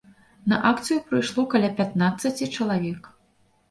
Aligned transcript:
На 0.53 0.57
акцыю 0.69 0.97
прыйшло 1.13 1.45
каля 1.53 1.71
пятнаццаці 1.83 2.53
чалавек. 2.55 3.17